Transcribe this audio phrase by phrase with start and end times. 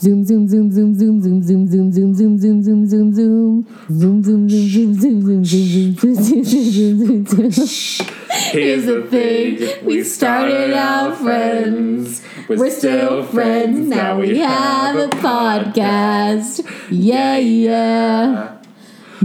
[0.00, 3.66] Zoom, zoom, zoom, zoom, zoom, zoom, zoom, zoom, zoom, zoom, zoom, zoom, zoom, zoom.
[3.88, 8.06] Zoom, zoom, zoom, zoom, zoom, zoom, zoom, zoom, zoom, zoom, zoom, zoom, zoom.
[8.30, 12.22] Here's the thing, we started out friends.
[12.48, 16.64] We're still friends, now we have a podcast.
[16.90, 18.58] Yeah, yeah.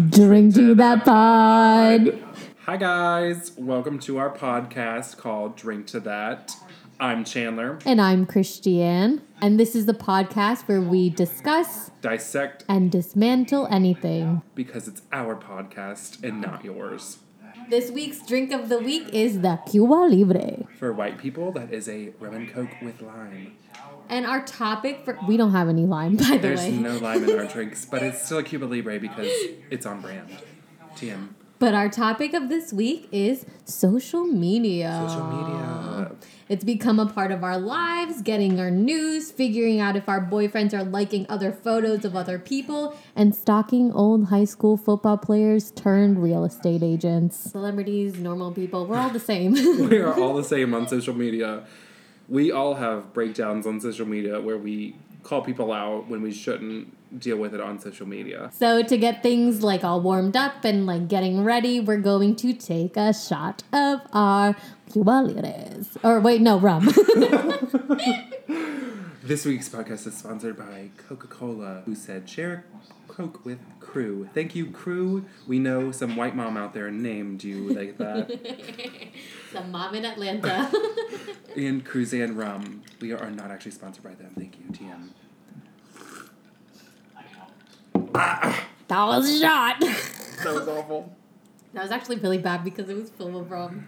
[0.10, 2.20] Drink to that pod.
[2.66, 6.56] Hi guys, welcome to our podcast called Drink to That.
[7.04, 7.80] I'm Chandler.
[7.86, 9.20] And I'm Christianne.
[9.42, 14.42] And this is the podcast where we discuss Dissect and dismantle anything.
[14.56, 17.18] because it's our podcast and not yours.
[17.70, 20.66] This week's drink of the week is the Cuba Libre.
[20.80, 23.58] For white people, that is a rum and coke with lime.
[24.08, 26.72] And our topic for we don't have any lime, by the There's way.
[26.72, 29.28] no lime in our drinks, but it's still a Cuba Libre because
[29.70, 30.30] it's on brand.
[30.96, 31.32] TM.
[31.60, 35.06] But our topic of this week is social media.
[35.06, 36.12] Social media.
[36.50, 40.74] It's become a part of our lives, getting our news, figuring out if our boyfriends
[40.74, 46.22] are liking other photos of other people, and stalking old high school football players turned
[46.22, 47.38] real estate agents.
[47.38, 49.54] Celebrities, normal people, we're all the same.
[49.94, 51.66] We are all the same on social media.
[52.28, 56.94] We all have breakdowns on social media where we call people out when we shouldn't
[57.18, 58.50] deal with it on social media.
[58.54, 62.54] so to get things like all warmed up and like getting ready, we're going to
[62.54, 64.56] take a shot of our
[64.92, 65.98] Cuba Libres.
[66.04, 66.94] Or wait, no, rum.
[69.26, 72.66] This week's podcast is sponsored by Coca Cola, who said, share
[73.08, 74.28] Coke with crew.
[74.34, 75.24] Thank you, crew.
[75.48, 78.30] We know some white mom out there named you like that.
[79.54, 80.70] Some mom in Atlanta.
[81.56, 82.82] and Cruzan Rum.
[83.00, 84.34] We are not actually sponsored by them.
[84.36, 85.10] Thank you, TM.
[88.14, 89.80] That was a shot.
[89.80, 91.16] That was awful.
[91.74, 93.88] That was actually really bad because it was full of rum.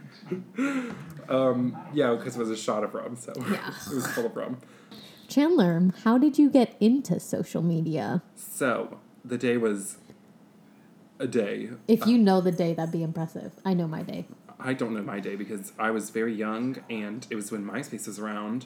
[1.30, 3.70] Um, yeah, because it was a shot of rum, so Yeah.
[3.92, 4.58] it was full of rum.
[5.28, 8.22] Chandler, how did you get into social media?
[8.36, 9.98] So, the day was
[11.20, 11.70] a day.
[11.88, 13.54] If you know the day, that'd be impressive.
[13.64, 14.26] I know my day.
[14.60, 18.08] I don't know my day because I was very young and it was when MySpace
[18.08, 18.66] was around.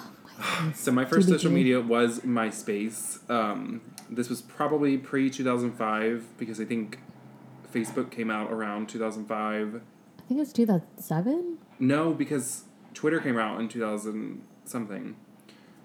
[0.74, 3.28] so my first social media was MySpace.
[3.30, 3.80] Um,
[4.10, 6.98] this was probably pre 2005 because I think
[7.72, 9.80] Facebook came out around 2005.
[10.18, 11.58] I think it's 2007.
[11.78, 12.64] No, because
[12.94, 15.16] Twitter came out in 2000 something.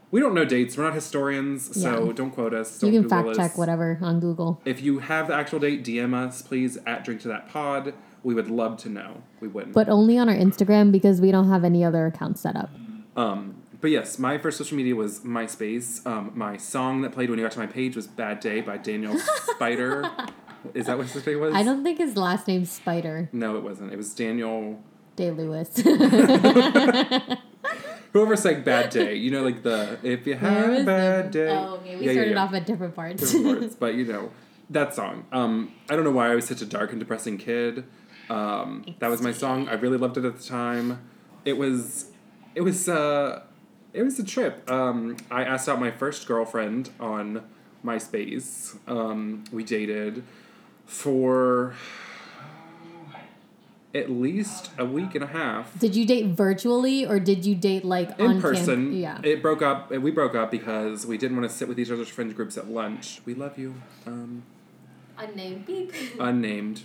[0.09, 0.77] We don't know dates.
[0.77, 2.11] We're not historians, so Yeah.
[2.13, 2.81] don't quote us.
[2.83, 4.59] You Don't can Google fact check whatever on Google.
[4.65, 7.93] If you have the actual date, DM us, please, at Drink to That Pod.
[8.23, 9.23] We would love to know.
[9.39, 9.73] We wouldn't.
[9.73, 12.69] But only on our Instagram because we don't have any other accounts set up.
[13.15, 16.05] Um, but yes, my first social media was MySpace.
[16.05, 18.77] Um, my song that played when you got to my page was "Bad Day" by
[18.77, 20.09] Daniel Spider.
[20.75, 21.55] Is that what his name was?
[21.55, 23.91] I don't think his last name's Spider No, it wasn't.
[23.91, 24.79] It was Daniel.
[25.15, 25.75] Day Lewis.
[28.13, 31.49] Whoever sang "Bad Day," you know, like the "If you have a bad the- day."
[31.49, 31.95] Oh, okay.
[31.95, 32.43] We Yeah, yeah, started yeah.
[32.43, 33.21] off at different parts.
[33.21, 34.31] Different words, but you know
[34.69, 35.25] that song.
[35.31, 37.85] Um, I don't know why I was such a dark and depressing kid.
[38.29, 39.67] Um, that was my song.
[39.69, 41.01] I really loved it at the time.
[41.45, 42.11] It was,
[42.55, 43.41] it was, uh,
[43.93, 44.69] it was a trip.
[44.69, 47.43] Um, I asked out my first girlfriend on
[47.85, 48.77] MySpace.
[48.87, 50.23] Um, we dated
[50.85, 51.73] for
[53.93, 55.77] at least a week and a half.
[55.77, 59.19] did you date virtually or did you date like In on cam- person, yeah.
[59.21, 59.91] it broke up.
[59.91, 62.69] We broke up because we didn't want to sit with each other's friend groups at
[62.69, 63.21] lunch.
[63.25, 63.75] We love you,
[64.07, 64.43] um,
[65.17, 65.93] Unnamed beep.
[66.19, 66.83] unnamed,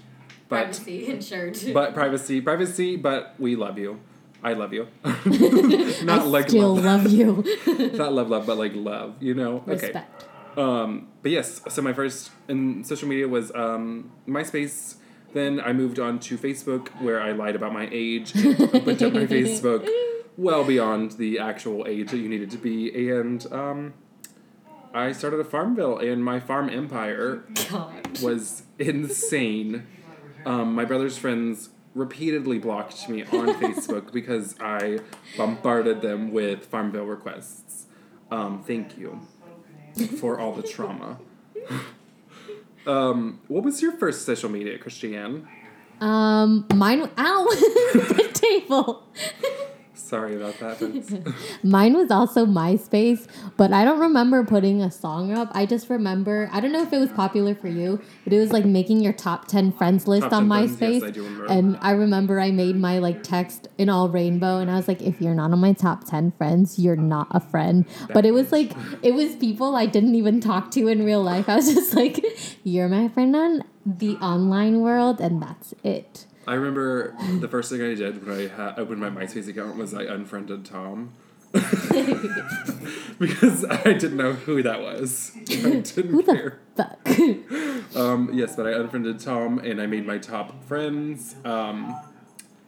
[0.49, 1.57] but Privacy insured.
[1.73, 2.97] but privacy, privacy.
[2.97, 4.01] But we love you.
[4.43, 4.89] I love you.
[5.05, 7.45] I Not like still love, love you.
[7.95, 9.17] not love, love, but like love.
[9.21, 9.59] You know.
[9.69, 9.73] Okay.
[9.87, 10.27] Respect.
[10.59, 14.97] Um, but yes, so my first in social media was um, MySpace.
[15.35, 19.13] Then I moved on to Facebook, where I lied about my age and opened up
[19.13, 19.87] my Facebook
[20.39, 23.11] well beyond the actual age that you needed to be.
[23.11, 23.95] And um,
[24.95, 28.19] I started a Farmville, and my farm empire God.
[28.23, 29.87] was insane.
[30.47, 33.29] Um, my brother's friends repeatedly blocked me on
[33.61, 35.01] Facebook because I
[35.37, 37.87] bombarded them with Farmville requests.
[38.31, 39.21] Um, thank you
[40.21, 41.19] for all the trauma.
[42.87, 45.47] um, what was your first social media, Christianne?
[46.01, 47.11] Um, mine.
[47.17, 47.47] Ow!
[47.95, 49.05] the table.
[50.07, 51.35] Sorry about that.
[51.65, 53.27] Mine was also MySpace,
[53.57, 55.51] but I don't remember putting a song up.
[55.53, 58.53] I just remember, I don't know if it was popular for you, but it was
[58.53, 61.01] like making your top 10 friends list Top on 10 friends, MySpace.
[61.01, 61.47] yes, I remember.
[61.47, 65.03] And I remember I made my like text in all rainbow, and I was like,
[65.03, 67.85] if you're not on my top 10 friends, you're not a friend.
[68.15, 68.73] But it was like,
[69.03, 71.49] it was people I didn't even talk to in real life.
[71.49, 72.25] I was just like,
[72.63, 76.27] you're my friend on the online world, and that's it.
[76.47, 79.93] I remember the first thing I did when I ha- opened my MySpace account was
[79.95, 81.13] I unfriended Tom.
[83.19, 85.33] because I didn't know who that was.
[85.37, 86.59] I didn't Who care.
[86.75, 87.97] the fuck?
[87.97, 91.35] Um, yes, but I unfriended Tom and I made my top friends.
[91.47, 91.97] Um,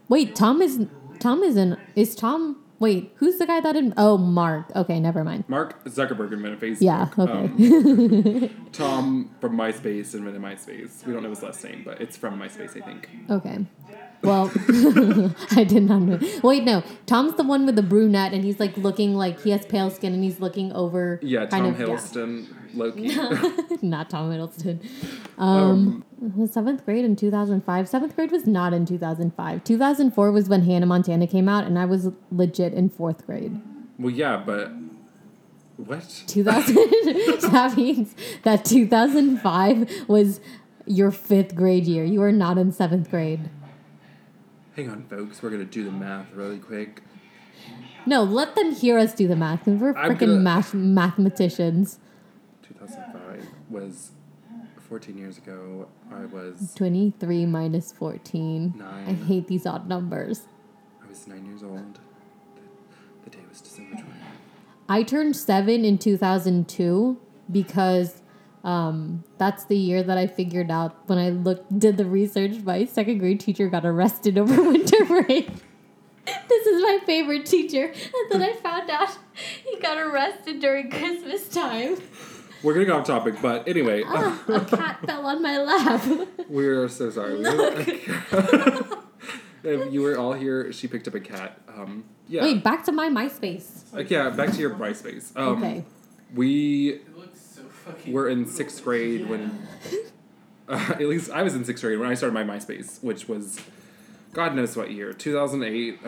[0.09, 0.87] Wait, Tom is
[1.19, 4.67] Tom is in is Tom wait, who's the guy that in oh Mark.
[4.75, 5.45] Okay, never mind.
[5.49, 6.81] Mark Zuckerberg invented Facebook.
[6.81, 8.51] Yeah, okay.
[8.55, 11.05] Um, Tom from MySpace invented MySpace.
[11.07, 13.09] We don't know his last name, but it's from MySpace, I think.
[13.31, 13.67] okay.
[14.23, 14.51] Well,
[15.53, 16.19] I did not know.
[16.43, 16.83] Wait, no.
[17.07, 20.13] Tom's the one with the brunette, and he's like looking like he has pale skin,
[20.13, 21.21] and he's looking over.
[21.23, 23.09] Yeah, kind Tom of, Hiddleston, Loki.
[23.83, 24.81] not Tom Hiddleston.
[25.39, 27.89] Um, was seventh grade in 2005.
[27.89, 29.63] Seventh grade was not in 2005.
[29.63, 33.61] 2004 was when Hannah Montana came out, and I was legit in fourth grade.
[34.01, 34.73] well, yeah, but
[35.77, 36.25] what?
[36.27, 36.75] 2000.
[37.53, 40.41] that means that 2005 was
[40.87, 42.05] your fifth grade year.
[42.05, 43.49] You were not in seventh grade.
[44.75, 45.41] Hang on, folks.
[45.41, 47.03] We're gonna do the math really quick.
[48.07, 52.01] No, let them hear us do the math because we're freaking gonna- math mathematicians.
[52.79, 54.13] 2005 was
[54.89, 55.89] 14 years ago.
[56.13, 58.75] I was 23 minus 14.
[58.77, 59.09] Nine.
[59.09, 60.43] I hate these odd numbers.
[61.05, 61.99] I was nine years old.
[62.55, 64.05] The, the day was December 20th.
[64.89, 67.19] I turned seven in 2002
[67.51, 68.23] because
[68.65, 72.63] um, that's the year that I figured out when I looked did the research.
[72.63, 75.51] My second grade teacher got arrested over winter break.
[76.27, 79.19] this is my favorite teacher, and then I found out
[79.65, 81.99] he got arrested during Christmas time.
[82.63, 86.29] We're gonna go off topic, but anyway, Ah, a cat fell on my lap.
[86.49, 87.43] we're so sorry.
[89.63, 91.61] We if you were all here, she picked up a cat.
[91.69, 92.43] Um, yeah.
[92.43, 93.93] Wait, back to my MySpace.
[93.93, 95.37] Like, yeah, back to your MySpace.
[95.37, 95.85] Um, Okay.
[96.35, 98.13] We It looks so fucking.
[98.13, 99.67] were in sixth grade when,
[100.69, 103.61] uh, at least I was in sixth grade when I started my MySpace, which was,
[104.33, 105.99] God knows what year, 2008.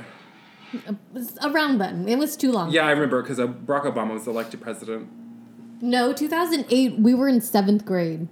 [0.73, 2.71] It was Around then, it was too long.
[2.71, 5.09] Yeah, I remember because uh, Barack Obama was elected president.
[5.81, 6.99] No, 2008.
[6.99, 8.29] We were in seventh grade.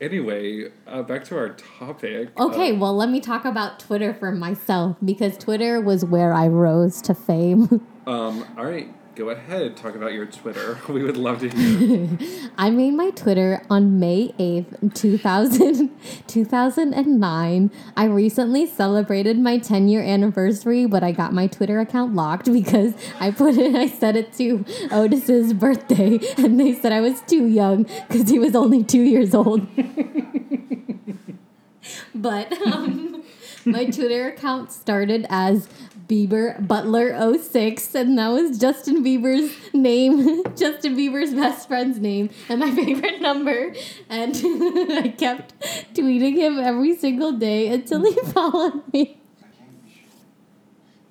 [0.00, 2.30] Anyway, uh, back to our topic.
[2.38, 6.46] Okay, Uh, well, let me talk about Twitter for myself because Twitter was where I
[6.46, 7.84] rose to fame.
[8.06, 9.76] um, all right, go ahead.
[9.76, 10.78] Talk about your Twitter.
[10.88, 12.50] We would love to hear.
[12.58, 15.90] I made my Twitter on May 8th, 2000,
[16.28, 17.70] 2009.
[17.96, 22.94] I recently celebrated my 10 year anniversary, but I got my Twitter account locked because
[23.18, 27.46] I put it, I set it to Otis's birthday, and they said I was too
[27.46, 29.66] young because he was only two years old.
[32.14, 33.22] but um,
[33.64, 35.68] my Twitter account started as
[36.08, 42.60] Bieber Butler 06, and that was Justin Bieber's name, Justin Bieber's best friend's name, and
[42.60, 43.74] my favorite number.
[44.08, 44.34] And
[44.92, 45.60] I kept
[45.94, 49.20] tweeting him every single day until he followed me.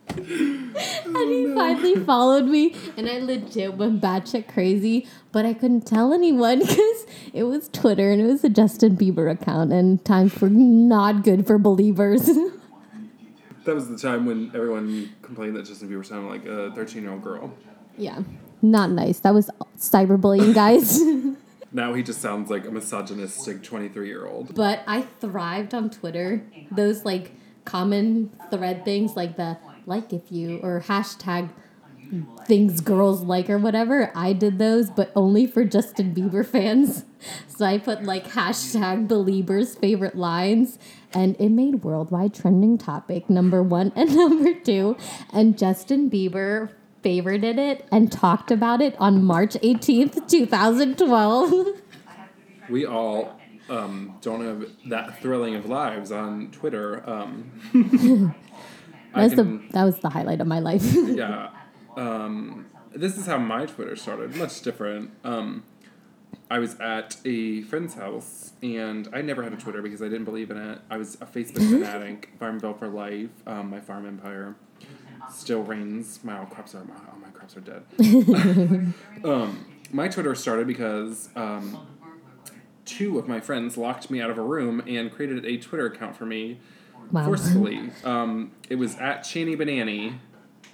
[0.09, 0.75] and
[1.29, 6.11] he oh, finally followed me, and I legit went batshit crazy, but I couldn't tell
[6.11, 10.49] anyone because it was Twitter and it was a Justin Bieber account, and times were
[10.49, 12.27] not good for Beliebers.
[13.67, 17.11] That was the time when everyone complained that Justin Bieber sounded like a 13 year
[17.11, 17.53] old girl.
[17.97, 18.23] yeah,
[18.61, 19.19] not nice.
[19.19, 20.99] That was cyberbullying, guys.
[21.73, 24.55] Now he just sounds like a misogynistic 23 year old.
[24.55, 26.41] but I thrived on Twitter.
[26.71, 27.33] Those like
[27.65, 31.49] common thread things like the like if you or hashtag
[32.45, 34.11] things girls like or whatever.
[34.15, 37.03] I did those, but only for Justin Bieber fans.
[37.47, 40.77] So I put like hashtag Beliebers favorite lines,
[41.11, 44.95] and it made worldwide trending topic number one and number two.
[45.33, 46.69] And Justin Bieber
[47.03, 51.81] favorited it and talked about it on March 18th, 2012.
[52.69, 53.39] We all
[53.69, 57.01] um, don't have that thrilling of lives on Twitter.
[57.09, 57.51] Um,
[59.15, 60.83] That's the that was the highlight of my life.
[60.93, 61.49] yeah.
[61.97, 64.35] Um, this is how my Twitter started.
[64.35, 65.11] Much different.
[65.23, 65.63] Um,
[66.49, 70.25] I was at a friend's house, and I never had a Twitter because I didn't
[70.25, 70.79] believe in it.
[70.89, 72.29] I was a Facebook fanatic.
[72.39, 73.29] Farmville for life.
[73.45, 74.55] Um, my farm empire
[75.29, 76.19] still reigns.
[76.23, 77.83] My all crops are my, all my crops are dead.
[79.25, 81.85] um, my Twitter started because um,
[82.85, 86.15] two of my friends locked me out of a room and created a Twitter account
[86.15, 86.59] for me
[87.11, 87.25] Wow.
[87.25, 87.89] forcefully.
[88.03, 90.19] Um, it was at Channy Banani.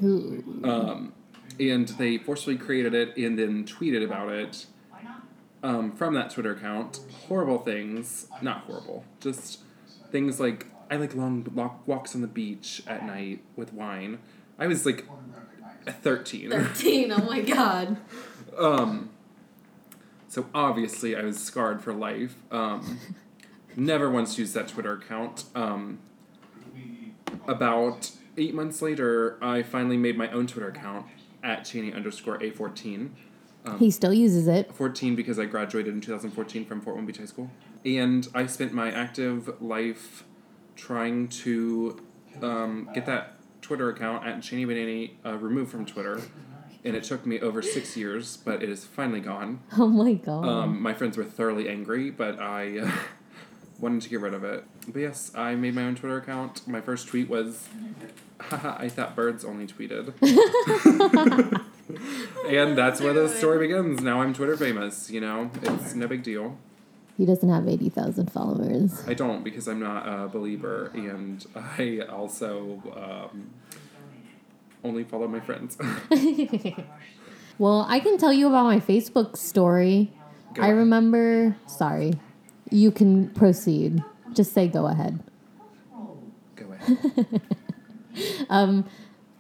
[0.02, 1.14] Um,
[1.60, 4.66] and they forcefully created it and then tweeted about it
[5.62, 7.00] um, from that Twitter account.
[7.28, 8.28] Horrible things.
[8.42, 9.04] Not horrible.
[9.20, 9.60] Just
[10.12, 11.46] things like I like long
[11.86, 14.20] walks on the beach at night with wine.
[14.60, 15.06] I was like
[15.88, 16.52] 13.
[16.52, 17.98] 13, oh my god.
[18.56, 19.10] Um,
[20.28, 22.36] so obviously, I was scarred for life.
[22.52, 23.00] Um,
[23.76, 25.46] never once used that Twitter account.
[25.56, 25.98] Um,
[27.48, 31.06] about eight months later, I finally made my own Twitter account,
[31.44, 33.10] at Cheney underscore A14.
[33.78, 34.74] he still uses it.
[34.74, 37.52] 14 because I graduated in 2014 from Fort Walton Beach High School.
[37.86, 40.24] And I spent my active life
[40.76, 42.02] trying to
[42.42, 46.22] um, get that Twitter account at Channy Banani uh, removed from Twitter.
[46.86, 49.62] And it took me over six years, but it is finally gone.
[49.78, 50.46] Oh my god.
[50.46, 52.92] Um, my friends were thoroughly angry, but I uh,
[53.84, 54.64] wanted to get rid of it.
[54.88, 56.68] But yes, I made my own Twitter account.
[56.68, 57.68] My first tweet was,
[58.40, 60.14] haha, I thought birds only tweeted.
[62.48, 64.02] and that's where the story begins.
[64.02, 65.52] Now I'm Twitter famous, you know?
[65.62, 66.58] It's no big deal.
[67.18, 69.04] he doesn't have 80,000 followers.
[69.08, 73.50] I don't because I'm not a Belieber, and I also um,
[74.84, 75.78] only follow my friends.
[77.60, 80.12] Well, I can tell you about my Facebook story.
[80.56, 80.78] Go I ahead.
[80.78, 82.14] remember, sorry.
[82.70, 84.04] You can proceed.
[84.34, 85.20] Just say go ahead.
[86.56, 87.42] Go ahead.
[88.50, 88.86] Um,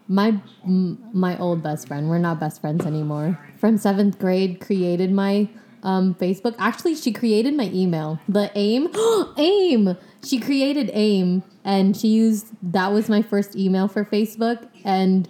[0.08, 3.38] my m- my old best friend, we're not best friends anymore.
[3.58, 5.48] From seventh grade, created my
[5.84, 6.56] um, Facebook.
[6.58, 8.20] Actually, she created my email.
[8.27, 8.88] The AIM,
[9.38, 9.96] AIM.
[10.24, 14.68] She created AIM, and she used that was my first email for Facebook.
[14.84, 15.30] And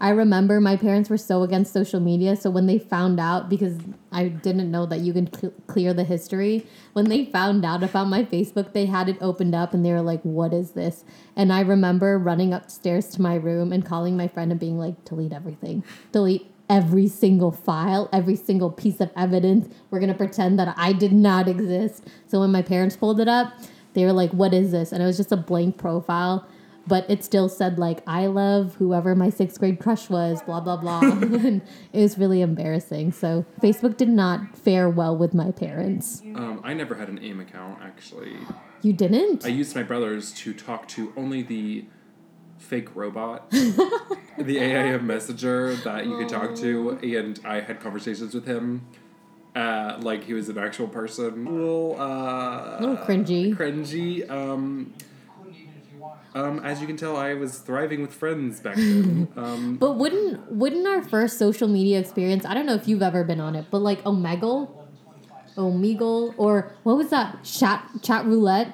[0.00, 3.78] I remember my parents were so against social media, so when they found out, because
[4.12, 8.08] I didn't know that you can cl- clear the history, when they found out about
[8.08, 11.04] my Facebook, they had it opened up and they were like, What is this?
[11.36, 15.04] And I remember running upstairs to my room and calling my friend and being like,
[15.04, 15.84] Delete everything.
[16.12, 19.72] Delete every single file, every single piece of evidence.
[19.90, 22.06] We're gonna pretend that I did not exist.
[22.26, 23.52] So when my parents pulled it up,
[23.94, 24.92] they were like, What is this?
[24.92, 26.46] And it was just a blank profile
[26.86, 30.76] but it still said like I love whoever my sixth grade crush was, blah blah
[30.76, 31.00] blah.
[31.10, 31.62] and
[31.92, 33.12] it was really embarrassing.
[33.12, 36.22] So Facebook did not fare well with my parents.
[36.34, 38.36] Um, I never had an AIM account, actually.
[38.82, 39.44] You didn't?
[39.44, 41.84] I used my brothers to talk to only the
[42.58, 43.50] fake robot,
[44.38, 48.86] the AIM messenger that you could talk to, and I had conversations with him.
[49.54, 51.46] Uh, like he was an actual person.
[51.46, 53.54] A little, uh, A little cringy.
[53.54, 54.28] Cringy.
[54.30, 54.94] Um,
[56.34, 59.28] um, as you can tell, I was thriving with friends back then.
[59.36, 62.44] Um, but wouldn't wouldn't our first social media experience?
[62.44, 64.70] I don't know if you've ever been on it, but like Omegle,
[65.56, 67.42] Omegle, or what was that?
[67.44, 68.72] Chat chat roulette.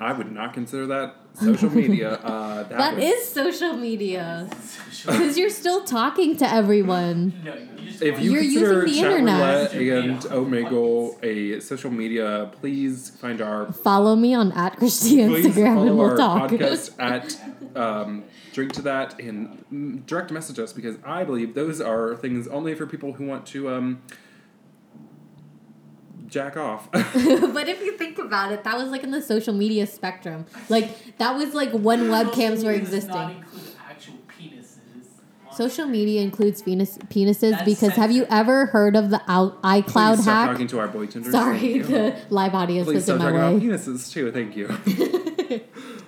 [0.00, 2.12] I would not consider that social media.
[2.14, 4.48] Uh, that That was, is social media
[5.06, 7.34] because you're still talking to everyone.
[7.44, 9.70] No, you just If you You're consider using the internet.
[9.72, 15.98] Chatroulette and Omegle a social media, please find our Follow me on at Christiannestagram and
[15.98, 16.50] we'll our talk.
[16.50, 21.80] podcast at um, Drink to That and mm, direct message us because I believe those
[21.80, 24.02] are things only for people who want to um,
[26.34, 26.90] jack off.
[26.92, 30.44] but if you think about it, that was like in the social media spectrum.
[30.68, 33.30] Like that was like when webcams were Does not existing.
[33.38, 35.54] include actual penises.
[35.56, 40.16] Social media includes penis, penises That's because have you ever heard of the out, iCloud
[40.18, 40.50] stop hack?
[40.50, 41.32] talking to our boy tenders.
[41.32, 43.66] Sorry, the live audience Please was in stop my talking way.
[43.68, 44.32] about penises too.
[44.32, 44.66] Thank you.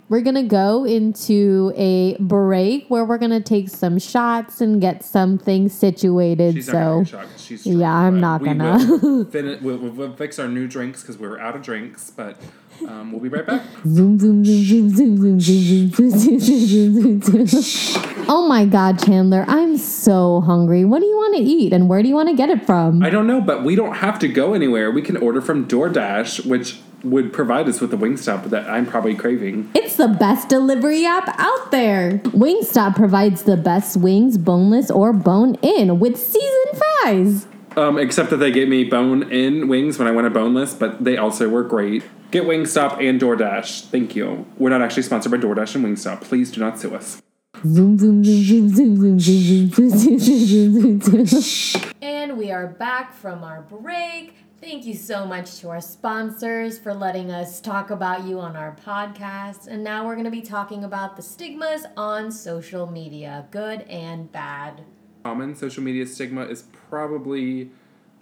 [0.09, 5.69] We're gonna go into a break where we're gonna take some shots and get something
[5.69, 6.55] situated.
[6.55, 8.79] She's not gonna so Yeah, I'm not gonna.
[9.03, 12.41] Will fin- we'll, we'll, fix our new drinks because we're out of drinks, but
[12.87, 13.63] um, we'll be right back.
[13.85, 18.25] zoom zoom zoom zoom zoom zoom zoom zoom zoom zoom zoom zoom zoom.
[18.29, 19.45] Oh my God, Chandler!
[19.49, 20.85] I'm so hungry.
[20.85, 23.03] What do you want to eat, and where do you want to get it from?
[23.03, 24.93] I don't know, but we don't have to go anywhere.
[24.93, 29.15] We can order from DoorDash, which would provide us with the Wingstop that I'm probably
[29.15, 29.71] craving.
[29.75, 32.19] It's the best delivery app out there.
[32.25, 37.47] Wingstop provides the best wings, boneless or bone in, with seasoned fries.
[37.77, 41.19] Um, except that they gave me bone-in wings when I went a boneless, but they
[41.19, 42.03] also were great.
[42.31, 43.89] Get Wingstop and DoorDash.
[43.91, 44.47] Thank you.
[44.57, 46.23] We're not actually sponsored by DoorDash and Wingstop.
[46.23, 47.23] Please do not sue us.
[47.63, 51.83] Zoom, zoom, zoom, zoom, zoom, zoom, zoom, zoom, zoom, zoom, zoom, zoom, zoom.
[52.01, 54.35] And we are back from our break.
[54.59, 58.75] Thank you so much to our sponsors for letting us talk about you on our
[58.87, 59.67] podcast.
[59.67, 64.33] And now we're going to be talking about the stigmas on social media, good and
[64.33, 64.83] bad.
[65.25, 67.71] Common social media stigma is probably,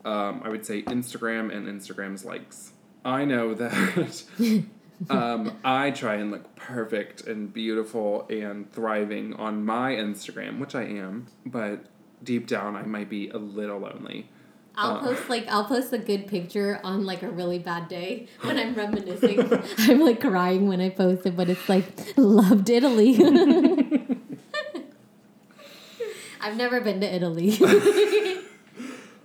[0.05, 2.73] um, I would say, Instagram and Instagram's likes.
[3.05, 4.25] I know that
[5.11, 10.83] um, I try and look perfect and beautiful and thriving on my Instagram, which I
[10.83, 11.85] am, but
[12.25, 14.31] deep down I might be a little lonely.
[14.77, 15.01] I'll Uh.
[15.05, 18.75] post like I'll post a good picture on like a really bad day when I'm
[18.75, 19.39] reminiscing.
[19.79, 21.85] I'm like crying when I post it, but it's like
[22.17, 23.15] loved Italy.
[26.41, 27.57] I've never been to Italy.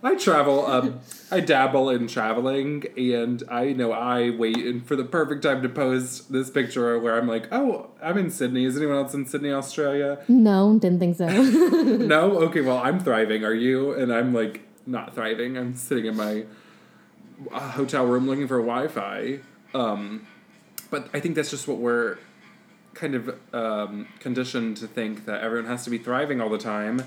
[0.02, 0.66] I travel.
[0.66, 5.68] Um, I dabble in traveling, and I know I wait for the perfect time to
[5.68, 8.64] post this picture where I'm like, "Oh, I'm in Sydney.
[8.64, 11.28] Is anyone else in Sydney, Australia?" No, didn't think so.
[11.28, 12.38] no.
[12.44, 12.62] Okay.
[12.62, 13.44] Well, I'm thriving.
[13.44, 13.92] Are you?
[13.92, 15.58] And I'm like not thriving.
[15.58, 16.46] I'm sitting in my
[17.52, 19.40] uh, hotel room looking for Wi-Fi.
[19.74, 20.28] Um,
[20.90, 22.18] but I think that's just what we're
[22.94, 27.04] kind of um, conditioned to think that everyone has to be thriving all the time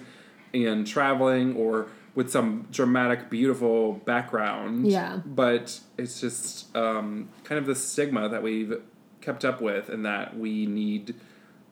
[0.54, 4.86] and traveling or with some dramatic, beautiful background.
[4.86, 5.20] Yeah.
[5.24, 8.80] But it's just um, kind of the stigma that we've
[9.20, 11.14] kept up with, and that we need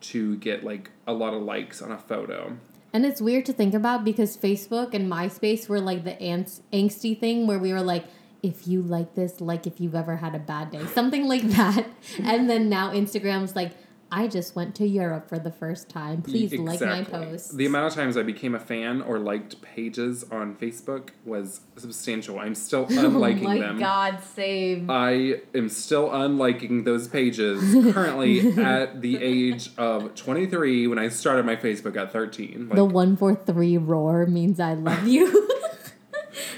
[0.00, 2.56] to get like a lot of likes on a photo.
[2.92, 7.18] And it's weird to think about because Facebook and MySpace were like the angst- angsty
[7.18, 8.04] thing where we were like,
[8.42, 11.86] if you like this, like if you've ever had a bad day, something like that.
[12.22, 13.72] and then now Instagram's like,
[14.12, 16.22] I just went to Europe for the first time.
[16.22, 17.56] Please like my post.
[17.56, 22.38] The amount of times I became a fan or liked pages on Facebook was substantial.
[22.40, 23.78] I'm still oh unliking oh my them.
[23.78, 24.90] god, same.
[24.90, 27.62] I am still unliking those pages
[27.94, 32.68] currently at the age of 23 when I started my Facebook at 13.
[32.68, 35.30] Like, the one four three roar means I love you.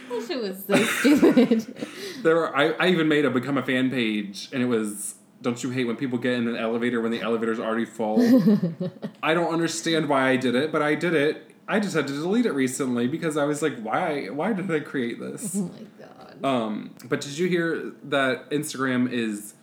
[0.09, 1.87] that shit was so stupid.
[2.23, 5.63] there were, I, I even made a become a fan page and it was don't
[5.63, 8.21] you hate when people get in an elevator when the elevator's already full?
[9.23, 11.51] I don't understand why I did it, but I did it.
[11.69, 14.81] I just had to delete it recently because I was like, why why did I
[14.81, 15.57] create this?
[15.57, 16.45] Oh my god.
[16.45, 19.55] Um, but did you hear that Instagram is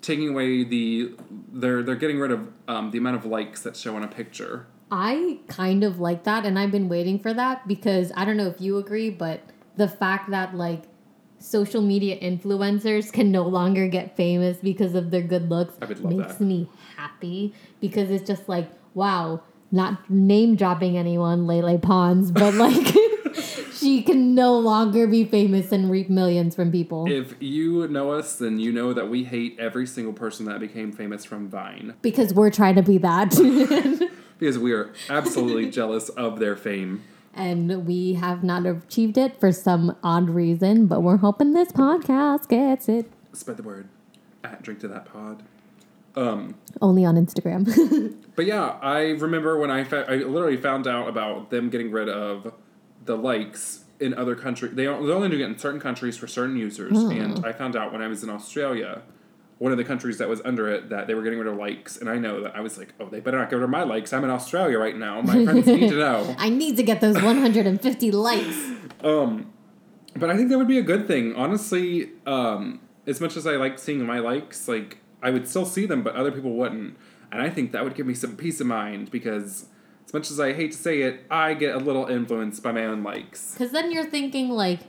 [0.00, 1.14] taking away the
[1.52, 4.66] they're they're getting rid of um, the amount of likes that show on a picture?
[4.90, 8.46] I kind of like that, and I've been waiting for that because I don't know
[8.46, 9.40] if you agree, but
[9.76, 10.84] the fact that like
[11.44, 16.00] social media influencers can no longer get famous because of their good looks I would
[16.00, 16.44] love makes that.
[16.44, 22.94] me happy because it's just like wow, not name dropping anyone, Lele Pons, but like
[23.74, 28.36] she can no longer be famous and reap millions from people If you know us,
[28.36, 32.32] then you know that we hate every single person that became famous from Vine because
[32.32, 34.10] we're trying to be that.
[34.38, 37.02] because we are absolutely jealous of their fame.
[37.36, 42.48] And we have not achieved it for some odd reason, but we're hoping this podcast
[42.48, 43.10] gets it.
[43.32, 43.88] Spread the word
[44.42, 45.42] at Drink to That Pod.
[46.16, 48.14] Um, Only on Instagram.
[48.36, 52.08] But yeah, I remember when I fa- I literally found out about them getting rid
[52.08, 52.52] of
[53.04, 54.72] the likes in other countries.
[54.74, 56.98] They, they only do it in certain countries for certain users.
[56.98, 59.02] And I found out when I was in Australia,
[59.58, 61.96] one of the countries that was under it, that they were getting rid of likes.
[61.96, 63.84] And I know that I was like, oh, they better not get rid of my
[63.84, 64.12] likes.
[64.12, 65.20] I'm in Australia right now.
[65.22, 66.34] My friends need to know.
[66.38, 68.56] I need to get those 150 likes.
[69.02, 69.52] Um,
[70.16, 71.34] but I think that would be a good thing.
[71.36, 75.86] Honestly, um, as much as I like seeing my likes, like I would still see
[75.86, 76.96] them, but other people wouldn't.
[77.32, 79.66] And I think that would give me some peace of mind because,
[80.06, 82.84] as much as I hate to say it, I get a little influenced by my
[82.84, 83.52] own likes.
[83.54, 84.80] Because then you're thinking, like,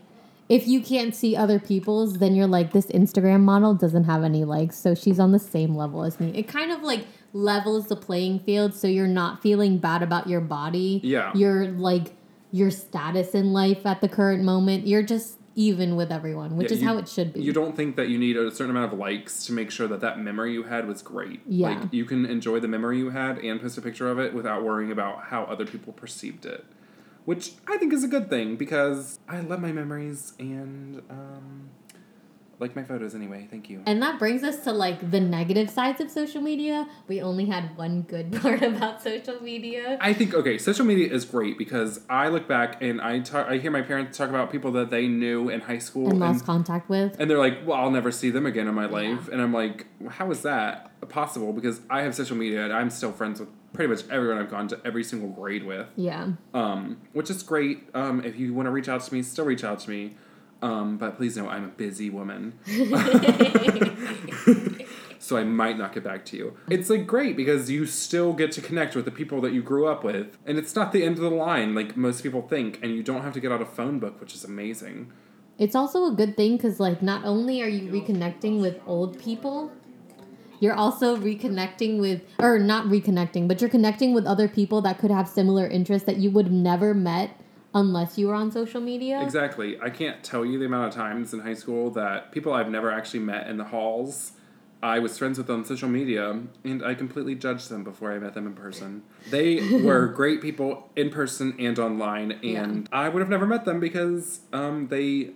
[0.49, 4.43] if you can't see other people's, then you're like, this Instagram model doesn't have any
[4.45, 6.31] likes, so she's on the same level as me.
[6.36, 10.41] It kind of like levels the playing field so you're not feeling bad about your
[10.41, 11.01] body.
[11.03, 11.34] Yeah.
[11.36, 12.15] Your, like,
[12.51, 14.88] your status in life at the current moment.
[14.88, 17.41] You're just even with everyone, which Yeah, is you- how it should be.
[17.41, 20.01] You don't think that you need a certain amount of likes to make sure that
[20.01, 21.39] that memory you had was great.
[21.47, 21.69] Yeah.
[21.79, 24.63] Like you can enjoy the memory you had and post a picture of it without
[24.63, 26.65] worrying about how other people perceived it,
[27.25, 31.69] which I think is a good thing because I love my memories and um,
[32.59, 33.47] like my photos anyway.
[33.51, 33.81] Thank you.
[33.85, 36.87] And that brings us to like the negative sides of social media.
[37.07, 39.97] We only had one good part about social media.
[40.01, 43.57] I think okay, social media is great because I look back and I talk, I
[43.57, 46.45] hear my parents talk about people that they knew in high school And and, lost
[46.45, 47.15] contact with.
[47.19, 49.87] and they're like, "Well, I'll never see them again in my life," and I'm like,
[49.99, 53.49] well, "How is that possible?" Because I have social media and I'm still friends with
[53.73, 56.29] pretty much everyone I've gone to every single grade with, Yeah.
[56.53, 57.89] um, which is great.
[57.93, 60.15] Um, if you want to reach out to me, still reach out to me.
[60.65, 62.58] Um, but please know I'm a busy woman.
[65.19, 66.58] so I might not get back to you.
[66.71, 69.86] It's like great because you still get to connect with the people that you grew
[69.86, 70.39] up with.
[70.43, 73.21] And it's not the end of the line like most people think, and you don't
[73.21, 75.12] have to get out a phone book, which is amazing.
[75.60, 79.71] It's also a good thing because, like, not only are you reconnecting with old people,
[80.60, 85.12] you're also reconnecting with, or not reconnecting, but you're connecting with other people that could
[85.12, 87.39] have similar interests that you would have never met
[87.75, 89.21] unless you were on social media.
[89.21, 89.79] Exactly.
[89.81, 92.89] I can't tell you the amount of times in high school that people I've never
[92.89, 94.31] actually met in the halls,
[94.81, 98.33] I was friends with on social media, and I completely judged them before I met
[98.33, 99.03] them in person.
[99.29, 103.79] They were great people in person and online, and I would have never met them
[103.79, 105.31] because um, they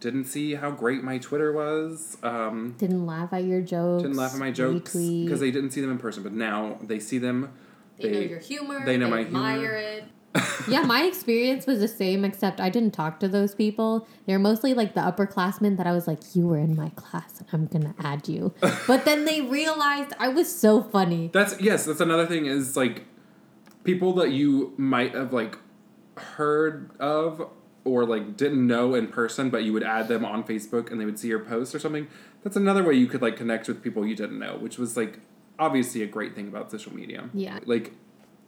[0.00, 2.16] didn't see how great my Twitter was.
[2.22, 4.02] Um, Didn't laugh at your jokes.
[4.02, 6.98] didn't laugh at my jokes because they didn't see them in person, but now they
[6.98, 7.52] see them.
[8.00, 8.82] They know your humor.
[8.86, 9.74] they know they my admire humor.
[9.74, 10.04] it.
[10.68, 14.06] Yeah, my experience was the same, except I didn't talk to those people.
[14.26, 17.48] They're mostly like the upperclassmen that I was like, you were in my class and
[17.52, 18.54] I'm gonna add you.
[18.86, 21.30] but then they realized I was so funny.
[21.32, 21.84] That's yes.
[21.84, 23.04] That's another thing is like
[23.82, 25.58] people that you might have like
[26.16, 27.48] heard of
[27.84, 31.04] or like didn't know in person, but you would add them on Facebook and they
[31.04, 32.06] would see your post or something.
[32.44, 35.18] That's another way you could like connect with people you didn't know, which was like
[35.58, 37.28] obviously a great thing about social media.
[37.34, 37.58] Yeah.
[37.64, 37.94] Like.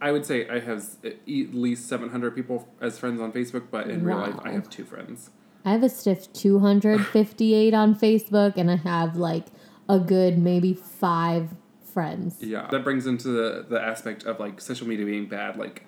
[0.03, 4.03] I would say I have at least 700 people as friends on Facebook, but in
[4.03, 5.29] real life I have two friends.
[5.63, 9.45] I have a stiff 258 on Facebook and I have like
[9.87, 11.51] a good maybe five
[11.85, 12.35] friends.
[12.41, 12.67] Yeah.
[12.69, 15.55] That brings into the, the aspect of like social media being bad.
[15.55, 15.87] Like,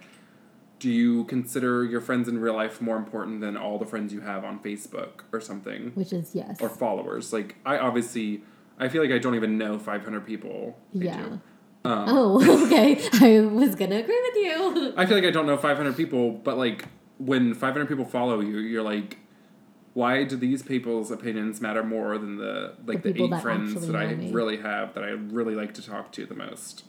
[0.80, 4.22] do you consider your friends in real life more important than all the friends you
[4.22, 5.92] have on Facebook or something?
[5.96, 6.62] Which is yes.
[6.62, 7.34] Or followers?
[7.34, 8.44] Like, I obviously,
[8.80, 10.78] I feel like I don't even know 500 people.
[10.96, 11.24] I Yeah.
[11.24, 11.42] do.
[11.86, 13.00] Um, Oh, okay.
[13.14, 14.94] I was gonna agree with you.
[14.98, 16.86] I feel like I don't know 500 people, but like,
[17.18, 19.18] when 500 people follow you, you're like,
[19.94, 23.88] why do these people's opinions matter more than the like The the, eight that friends
[23.88, 26.84] that I really have that I really like to talk to the most?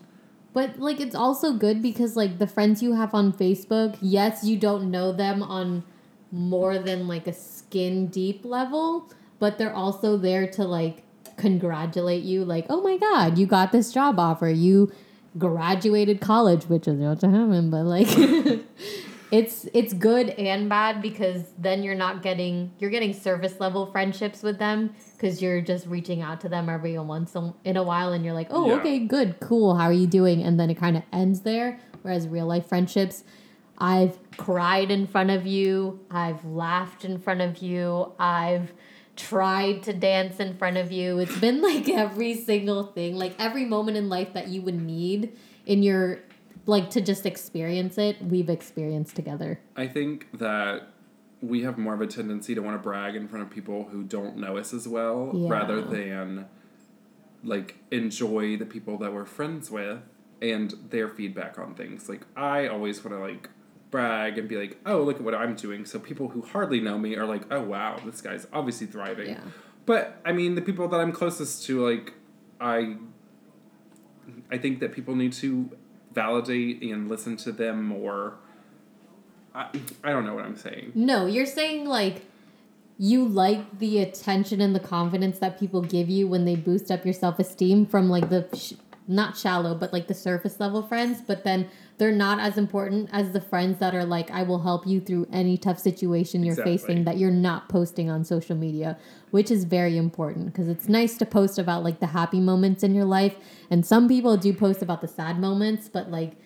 [0.52, 4.56] But like it's also good because like the friends you have on Facebook, yes, you
[4.56, 5.84] don't know them on
[6.32, 11.02] more than like a skin deep level, but they're also there to like
[11.36, 14.48] congratulate you like, "Oh my god, you got this job offer.
[14.48, 14.92] You
[15.38, 18.08] graduated college," which is not to happen, but like
[19.32, 24.42] it's it's good and bad because then you're not getting you're getting service level friendships
[24.42, 28.24] with them because you're just reaching out to them every once in a while and
[28.24, 28.74] you're like oh Yeah.
[28.74, 32.28] okay good cool how are you doing and then it kind of ends there whereas
[32.28, 33.24] real life friendships
[33.78, 38.72] i've cried in front of you i've laughed in front of you i've
[39.16, 43.64] tried to dance in front of you it's been like every single thing like every
[43.64, 45.32] moment in life that you would need
[45.66, 46.20] in your
[46.66, 50.88] like to just experience it we've experienced together I think that
[51.40, 54.02] we have more of a tendency to want to brag in front of people who
[54.02, 55.48] don't know us as well Yeah.
[55.50, 56.46] rather than
[57.44, 60.00] like enjoy the people that we're friends with
[60.42, 62.08] and their feedback on things.
[62.08, 63.48] Like I always want to like
[63.96, 66.98] brag and be like, "Oh, look at what I'm doing." So people who hardly know
[66.98, 69.40] me are like, "Oh, wow, this guy's obviously thriving." Yeah.
[69.86, 72.12] But I mean, the people that I'm closest to like
[72.60, 72.96] I
[74.50, 75.70] I think that people need to
[76.12, 78.34] validate and listen to them more.
[79.54, 79.70] I,
[80.04, 80.92] I don't know what I'm saying.
[80.94, 82.26] No, you're saying like
[82.98, 87.04] you like the attention and the confidence that people give you when they boost up
[87.04, 88.74] your self esteem from like the sh-
[89.08, 93.32] not shallow but like the surface level friends, but then they're not as important as
[93.32, 96.76] the friends that are like I will help you through any tough situation you're Exactly.
[96.76, 98.98] facing that you're not posting on social media,
[99.30, 102.94] which is very important because it's nice to post about like the happy moments in
[102.94, 103.36] your life
[103.70, 106.36] and some people do post about the sad moments, but like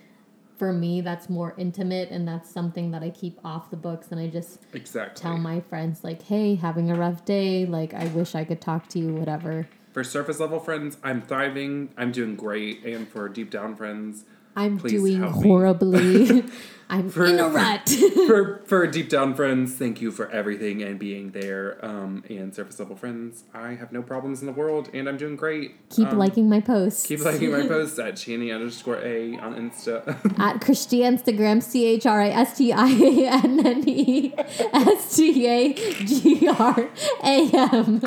[0.57, 4.21] for me that's more intimate and that's something that I keep off the books and
[4.21, 5.23] I just Exactly.
[5.23, 7.65] tell my friends like, "Hey, having a rough day.
[7.65, 9.15] Like, I wish I could talk to you.
[9.15, 11.91] Whatever." For surface level friends, I'm thriving.
[11.97, 12.85] I'm doing great.
[12.85, 14.25] And for deep down friends,
[14.57, 16.45] I'm Please doing horribly.
[16.89, 17.89] I'm For- in a rut.
[18.27, 21.79] for for deep down friends, thank you for everything and being there.
[21.85, 25.37] Um, and surface level friends, I have no problems in the world, and I'm doing
[25.37, 25.89] great.
[25.89, 27.07] keep Um, liking my posts.
[27.07, 30.05] Keep liking my posts at Channy underscore A on Insta.
[30.41, 34.35] at Christiannestagram C H R I S T I A N N E
[34.73, 36.89] S T A G R
[37.23, 38.01] A M.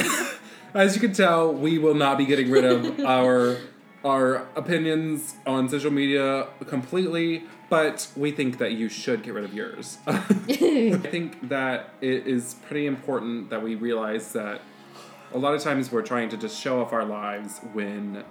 [0.73, 3.57] As you can tell, we will not be getting rid of our
[4.03, 9.53] our opinions on social media completely, but we think that you should get rid of
[9.53, 9.97] yours.
[10.07, 14.59] I think that it is pretty important that we realize that
[15.33, 18.25] a lot of times we're trying to just show off our lives when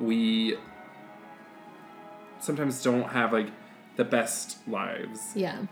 [0.00, 0.56] we
[2.40, 3.48] sometimes don't have like
[3.96, 5.66] the best lives Yeah.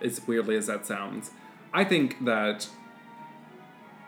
[0.00, 1.32] as weirdly as that sounds.
[1.74, 2.68] I think that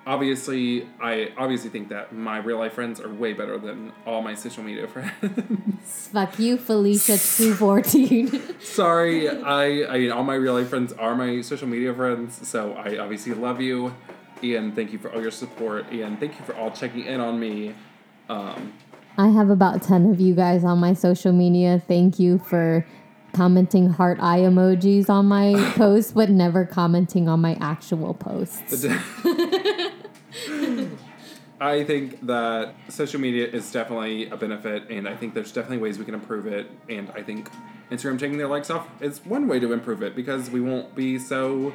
[0.07, 4.35] obviously I obviously think that my real life friends are way better than all my
[4.35, 6.09] social media friends.
[6.13, 8.43] Fuck you, Felicia two fourteen.
[8.61, 12.73] Sorry, I I mean all my real life friends are my social media friends, so
[12.75, 13.95] I obviously love you
[14.43, 17.39] and thank you for all your support and thank you for all checking in on
[17.39, 17.75] me.
[18.29, 18.73] Um,
[19.19, 21.83] I have about 10 of you guys on my social media.
[21.87, 22.87] Thank you for
[23.33, 28.85] commenting heart eye emojis on my posts, but never commenting on my actual posts.
[31.61, 35.99] I think that social media is definitely a benefit, and I think there's definitely ways
[35.99, 36.71] we can improve it.
[36.89, 37.51] And I think
[37.91, 41.19] Instagram taking their likes off is one way to improve it because we won't be
[41.19, 41.75] so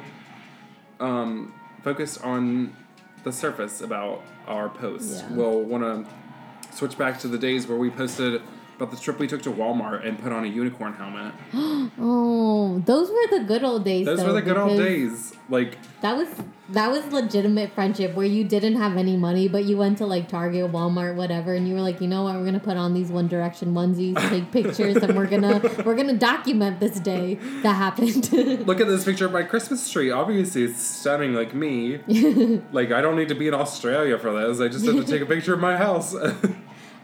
[0.98, 2.74] um, focused on
[3.22, 5.22] the surface about our posts.
[5.22, 5.36] Yeah.
[5.36, 8.42] We'll want to switch back to the days where we posted
[8.76, 11.34] about the trip we took to Walmart and put on a unicorn helmet.
[11.98, 14.06] Oh, those were the good old days.
[14.06, 15.34] Those though, were the good old days.
[15.48, 16.28] Like That was
[16.70, 20.28] that was legitimate friendship where you didn't have any money, but you went to like
[20.28, 23.08] Target, Walmart, whatever, and you were like, you know what, we're gonna put on these
[23.08, 28.32] One Direction onesies, take pictures, and we're gonna we're gonna document this day that happened.
[28.66, 30.10] Look at this picture of my Christmas tree.
[30.10, 31.98] Obviously, it's stunning like me.
[32.72, 34.60] like, I don't need to be in Australia for this.
[34.60, 36.14] I just have to take a picture of my house.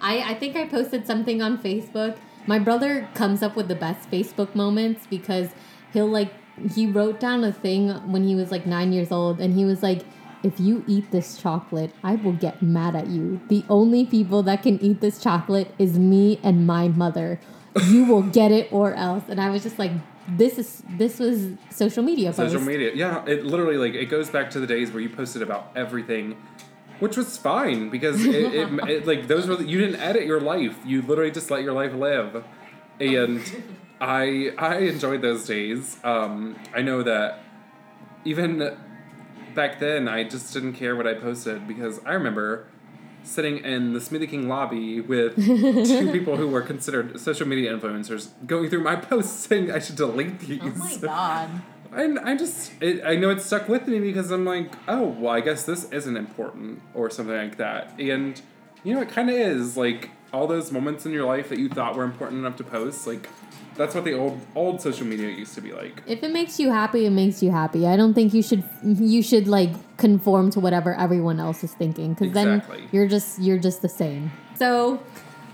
[0.03, 2.19] I, I think I posted something on Facebook.
[2.47, 5.51] My brother comes up with the best Facebook moments because
[5.93, 6.33] he'll like
[6.75, 9.83] he wrote down a thing when he was like nine years old and he was
[9.83, 10.05] like,
[10.43, 13.41] if you eat this chocolate, I will get mad at you.
[13.49, 17.41] The only people that can eat this chocolate is me and my mother.
[17.87, 19.23] You will get it or else.
[19.29, 19.93] And I was just like,
[20.29, 22.53] this is this was social media post.
[22.53, 22.93] Social media.
[22.95, 26.37] Yeah, it literally, like, it goes back to the days where you posted about everything.
[27.03, 30.77] Which was fine because it, it, it like those were you didn't edit your life
[30.85, 32.45] you literally just let your life live,
[33.01, 33.41] and
[34.01, 35.97] I I enjoyed those days.
[36.05, 37.41] Um, I know that
[38.25, 38.77] even
[39.53, 42.67] back then I just didn't care what I posted because I remember
[43.25, 48.29] sitting in the Smoothie King lobby with two people who were considered social media influencers
[48.47, 50.61] going through my posts saying I should delete these.
[50.63, 51.63] Oh my god.
[51.95, 55.33] And I just, it, I know it stuck with me because I'm like, oh, well,
[55.33, 57.99] I guess this isn't important or something like that.
[57.99, 58.41] And,
[58.83, 59.77] you know, it kind of is.
[59.77, 63.07] Like, all those moments in your life that you thought were important enough to post,
[63.07, 63.29] like,
[63.75, 66.03] that's what the old old social media used to be like.
[66.07, 67.87] If it makes you happy, it makes you happy.
[67.87, 72.13] I don't think you should you should like conform to whatever everyone else is thinking
[72.13, 72.81] because Exactly.
[72.81, 74.31] then you're just you're just the same.
[74.59, 75.03] So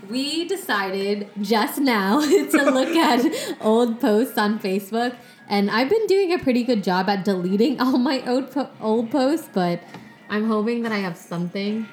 [0.09, 5.15] we decided just now to look at old posts on Facebook,
[5.49, 9.11] and I've been doing a pretty good job at deleting all my old po- old
[9.11, 9.81] posts, but
[10.29, 11.87] I'm hoping that I have something.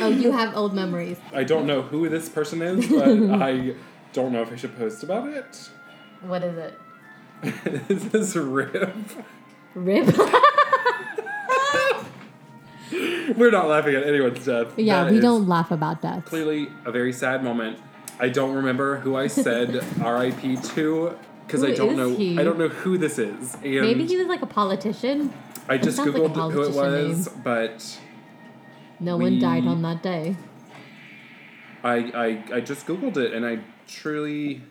[0.00, 1.18] Oh, you have old memories.
[1.32, 3.08] I don't know who this person is, but
[3.42, 3.74] I
[4.12, 5.70] don't know if I should post about it.
[6.22, 6.78] What is it?
[7.88, 8.94] this is Rip.
[9.74, 10.06] Rip.
[13.36, 14.78] We're not laughing at anyone's death.
[14.78, 16.24] yeah, That we don't laugh about death.
[16.26, 17.78] Clearly, a very sad moment.
[18.20, 20.56] I don't remember who I said R.I.P.
[20.56, 22.14] to because I don't know.
[22.14, 22.38] he?
[22.38, 23.54] I don't know who this is.
[23.56, 25.32] And Maybe he was like a politician.
[25.68, 27.98] I just sounds like googled who it was, but
[29.00, 30.36] No We- one died on that day.
[31.82, 34.62] I, I I just googled it and I truly.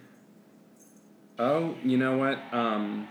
[1.40, 2.40] Oh, you know what?
[2.52, 3.08] Um.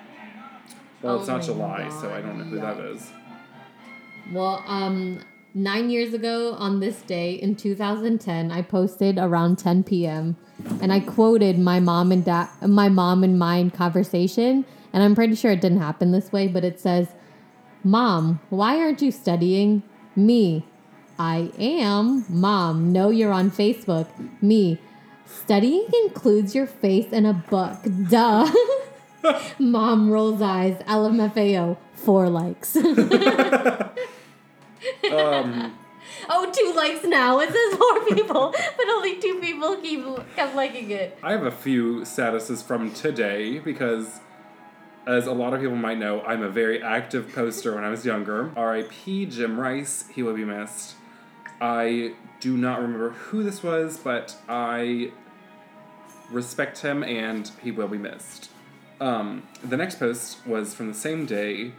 [1.03, 2.94] Well, it's Oh not my July, so I don't know who that yikes.
[2.96, 3.12] is.
[4.33, 5.20] Well, um,
[5.54, 10.36] nine years ago on this day in 2010, I posted around 10 p.m.
[10.82, 15.36] and I quoted my mom and dad, my mom and mine conversation, and I'm pretty
[15.36, 17.08] sure it didn't happen this way, but it says,
[17.84, 19.82] "Mom, why aren't you studying?"
[20.16, 20.64] Me,
[21.18, 22.24] I am.
[22.28, 24.08] Mom, no, you're on Facebook.
[24.42, 24.78] Me,
[25.26, 27.78] studying includes your face in a book.
[28.08, 28.50] Duh.
[29.58, 30.76] Mom rolls eyes.
[30.86, 31.76] LMFAO.
[31.94, 32.76] Four likes.
[35.12, 35.78] Um,
[36.28, 37.40] Oh, two likes now.
[37.40, 40.04] It says four people, but only two people keep
[40.36, 41.18] kept liking it.
[41.22, 44.20] I have a few statuses from today because,
[45.06, 48.04] as a lot of people might know, I'm a very active poster when I was
[48.04, 48.52] younger.
[48.56, 49.26] R.I.P.
[49.26, 50.96] Jim Rice, he will be missed.
[51.60, 55.12] I do not remember who this was, but I
[56.30, 58.50] respect him and he will be missed.
[59.00, 61.72] Um, the next post was from the same day.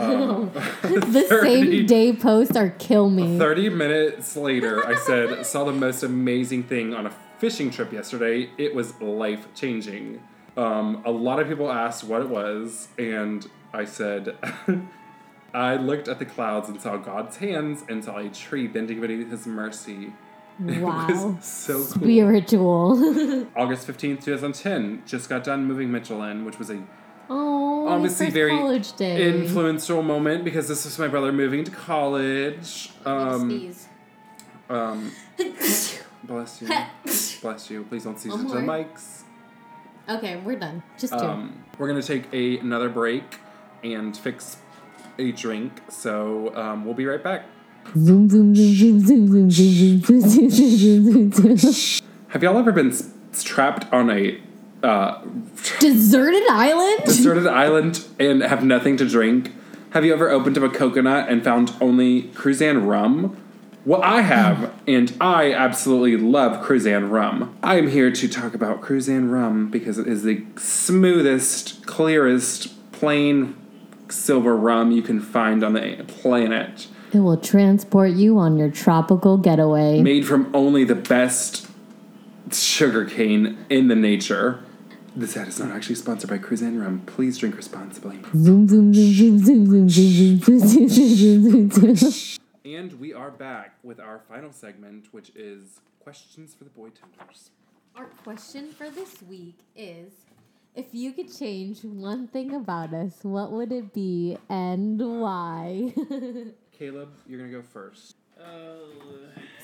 [0.00, 0.50] Um,
[0.82, 1.40] The 30
[1.76, 3.38] same day post or kill me.
[3.38, 8.50] 30 minutes later, I said, saw the most amazing thing on a fishing trip yesterday.
[8.58, 10.22] It was life changing.
[10.56, 14.36] Um, a lot of people asked what it was, and I said,
[15.54, 19.30] I looked at the clouds and saw God's hands and saw a tree bending beneath
[19.30, 20.12] his mercy.
[20.62, 21.06] It Wow.
[21.38, 21.84] was so cool.
[22.02, 23.46] Spiritual.
[23.56, 26.82] August 15th, 2010, just got done moving Mitchell in, which was a
[27.30, 29.28] oh, obviously first very college day.
[29.28, 32.90] influential moment because this was my brother moving to college.
[33.06, 33.72] Um,
[34.68, 35.12] um,
[36.24, 36.68] bless you.
[37.40, 37.84] Bless you.
[37.88, 39.22] Please don't seize into the mics.
[40.08, 40.82] okay, we're done.
[40.98, 41.18] Just two.
[41.24, 43.38] Um, we're going to take a, another break
[43.82, 44.58] and fix
[45.18, 45.80] a drink.
[45.88, 47.46] So um, we'll be right back.
[47.96, 50.50] zoom, zoom, zoom, zoom, zoom, zoom, zoom, zoom, zoom,
[51.30, 52.06] zoom, zoom, zoom.
[52.28, 53.10] Have y'all ever been s-
[53.42, 54.40] trapped on a
[54.82, 55.22] uh,
[55.78, 57.04] Deserted island?
[57.04, 59.52] deserted island and have nothing to drink?
[59.90, 63.36] Have you ever opened up a coconut and found only Cruzan rum?
[63.84, 67.56] Well, I have, and I absolutely love Cruzan rum.
[67.62, 73.56] I am here to talk about Cruzan rum because it is the smoothest, clearest, plain
[74.10, 76.88] silver rum you can find on the planet.
[77.12, 80.00] It will transport you on your tropical getaway.
[80.02, 81.66] Made from only the best
[82.52, 84.62] sugarcane in the nature.
[85.16, 87.02] This ad is not actually sponsored by Cruzan Rum.
[87.04, 88.20] Please drink responsibly.
[88.32, 92.38] Zoom, zoom, zoom, zoom, zoom, zoom, zoom, zoom, zoom, zoom, zoom, zoom, zoom.
[92.64, 97.50] And we are back with our final segment, which is questions for the boy tenders.
[97.96, 100.12] Our question for this week is
[100.76, 105.92] if you could change one thing about us, what would it be and why?
[106.72, 108.14] Caleb, you're gonna go first.
[108.38, 108.76] Uh,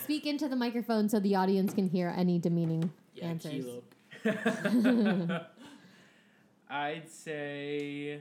[0.03, 3.65] Speak into the microphone so the audience can hear any demeaning yeah, answers.
[3.65, 3.85] Caleb.
[6.71, 8.21] I'd say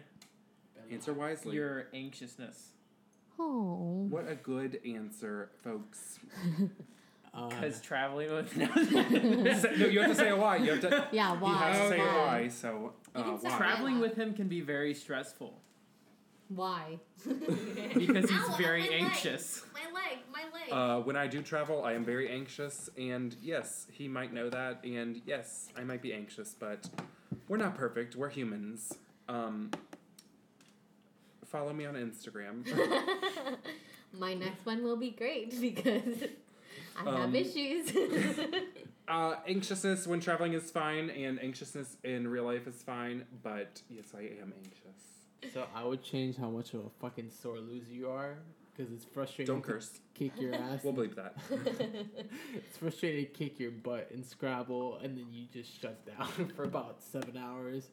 [0.91, 1.55] Answer wisely.
[1.55, 2.69] your anxiousness.
[3.39, 4.05] Oh.
[4.09, 6.19] What a good answer, folks.
[7.37, 8.65] Uh, Because traveling with no,
[9.87, 10.55] you have to say a why.
[10.55, 11.05] You have to.
[11.11, 11.57] Yeah, You why?
[11.57, 12.15] have to say a why?
[12.43, 12.47] why.
[12.47, 13.57] So, uh, You can say why?
[13.57, 15.59] traveling with him can be very stressful
[16.47, 16.97] Why?
[17.93, 19.01] because he's Ow, very my leg.
[19.03, 19.63] anxious.
[19.73, 20.04] My leg,
[20.69, 20.99] my leg.
[20.99, 24.83] Uh, when I do travel, I am very anxious, and yes, he might know that,
[24.83, 26.87] and yes, I might be anxious, but
[27.47, 28.15] we're not perfect.
[28.15, 28.93] We're humans.
[29.29, 29.71] Um,
[31.45, 32.65] follow me on Instagram.
[34.13, 36.23] my next one will be great because
[36.97, 37.91] I have Um, issues.
[39.07, 44.13] uh, anxiousness when traveling is fine, and anxiousness in real life is fine, but yes,
[44.15, 45.53] I am anxious.
[45.53, 48.37] so I would change how much of a fucking sore loser you are
[48.75, 49.53] because it's frustrating.
[49.53, 49.99] Don't to curse.
[50.13, 50.83] Kick your ass.
[50.83, 51.35] We'll believe that.
[52.53, 56.63] it's frustrating to kick your butt in Scrabble and then you just shut down for
[56.63, 57.89] about seven hours.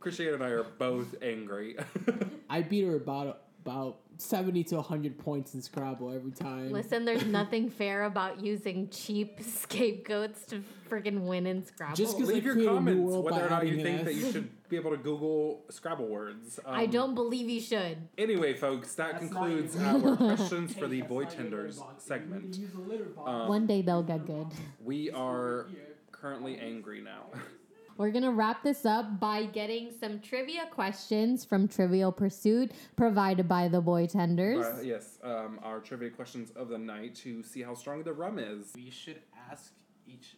[0.00, 1.76] Christian and I are both angry.
[2.50, 6.70] I beat her about about seventy to hundred points in Scrabble every time.
[6.72, 11.96] Listen, there's nothing fair about using cheap scapegoats to freaking win in Scrabble.
[11.96, 14.14] Just 'cause- Leave your create a new comments whether or not you think an that
[14.14, 16.58] you should be able to Google Scrabble words.
[16.66, 17.98] I Um, don't believe you should.
[18.18, 21.82] Anyway, folks, that That's concludes our questions for the That's boy not your litter tenders
[21.98, 22.44] segment.
[22.44, 23.28] You can use a litter box.
[23.28, 24.46] Um, One day they'll get good.
[24.82, 25.68] we are
[26.10, 27.26] currently angry now.
[27.96, 33.48] We're going to wrap this up by getting some trivia questions from Trivial Pursuit provided
[33.48, 34.64] by the Boy Tenders.
[34.64, 38.38] Uh, yes, um, our trivia questions of the night to see how strong the rum
[38.38, 38.72] is.
[38.74, 39.72] we should ask
[40.06, 40.36] each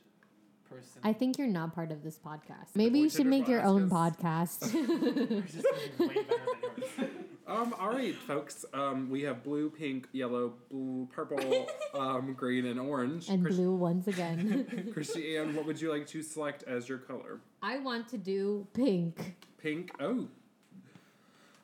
[0.75, 1.01] person.
[1.03, 2.75] I think you're not part of this podcast.
[2.75, 4.63] Maybe you should make your own podcast.
[4.63, 7.11] Ours is gonna be way better than yours.
[7.47, 8.65] Um, all right, folks.
[8.73, 13.29] Um, we have blue, pink, yellow, blue, purple, um, green, and orange.
[13.29, 14.93] and Chris- blue once again.
[14.97, 17.41] Christianne, what would you like to select as your color?
[17.63, 19.37] I want to do pink.
[19.59, 19.91] Pink.
[20.01, 20.29] Oh.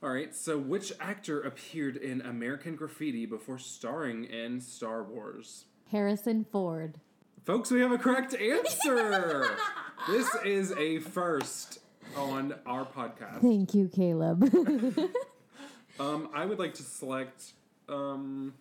[0.03, 0.35] All right.
[0.35, 5.65] So, which actor appeared in American Graffiti before starring in Star Wars?
[5.91, 7.01] Harrison Ford.
[7.45, 9.47] Folks, we have a correct answer.
[10.09, 11.79] this is a first
[12.17, 13.41] on our podcast.
[13.41, 14.51] Thank you, Caleb.
[15.99, 17.53] Um, I would like to select.
[17.87, 18.55] Um,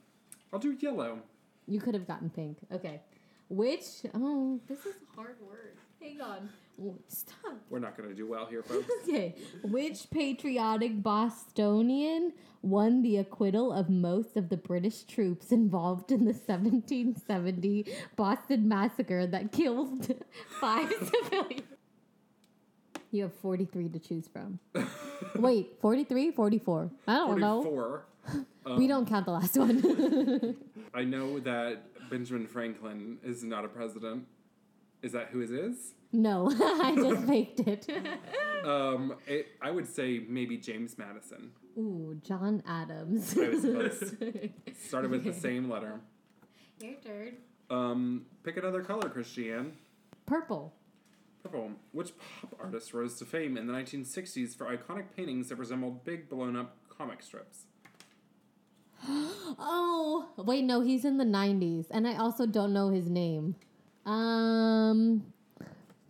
[0.52, 1.20] I'll do yellow.
[1.68, 2.58] you could have gotten pink.
[2.70, 3.00] Okay.
[3.48, 5.78] Which, oh, this is a hard word.
[6.02, 6.50] Hang on.
[6.82, 7.58] Oh, Stop.
[7.70, 8.90] We're not gonna do well here, folks.
[9.04, 9.36] Okay.
[9.64, 16.32] Which patriotic Bostonian won the acquittal of most of the British troops involved in the
[16.34, 17.86] 1770
[18.16, 20.14] Boston Massacre that killed
[20.60, 20.90] five
[21.24, 21.64] civilians?
[23.12, 24.60] You have 43 to choose from.
[25.36, 26.32] Wait, 43?
[26.32, 26.92] 44?
[27.08, 27.64] I don't know.
[27.64, 28.06] Forty-four.
[28.78, 30.56] We don't count the last one.
[30.94, 31.82] I know that
[32.12, 34.28] Benjamin Franklin is not a president.
[35.02, 35.94] Is that who it is?
[36.12, 37.88] no, I just faked it.
[38.60, 41.52] Um, it, I would say maybe James Madison.
[41.78, 43.38] Ooh, John Adams.
[43.38, 44.16] I was close.
[44.86, 46.02] Started with the same letter.
[46.82, 47.38] Your turn.
[47.70, 49.72] Um, pick another color, Christianne.
[50.26, 50.74] Purple.
[51.42, 51.72] Purple.
[51.94, 56.28] Which pop artist rose to fame in the 1960s for iconic paintings that resembled big
[56.28, 57.64] blown up comic strips?
[59.58, 61.86] Oh, wait, no, he's in the 90s.
[61.92, 63.56] And I also don't know his name.
[64.10, 65.24] Um,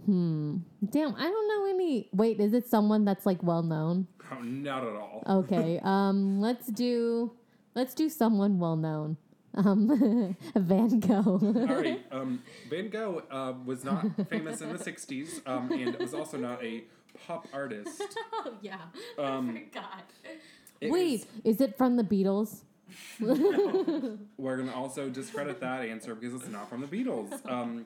[0.05, 0.57] hmm.
[0.89, 2.09] Damn, I don't know any.
[2.13, 4.07] Wait, is it someone that's like well known?
[4.31, 5.23] Oh, not at all.
[5.27, 7.31] Okay, um, let's do.
[7.75, 9.17] Let's do someone well known.
[9.55, 11.39] Um, Van Gogh.
[11.41, 12.05] All right.
[12.11, 16.63] Um, Van Gogh uh, was not famous in the 60s um, and was also not
[16.63, 16.83] a
[17.27, 18.01] pop artist.
[18.33, 18.77] oh, yeah.
[19.17, 20.03] Um, forgot.
[20.81, 22.61] It Wait, was- is it from the Beatles?
[23.19, 27.39] we're going to also discredit that answer because it's not from the Beatles.
[27.49, 27.85] Um,